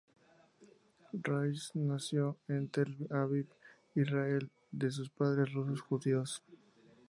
[1.13, 3.45] Roiz nació en Tel Aviv,
[3.93, 6.41] Israel, de padres rusos judíos.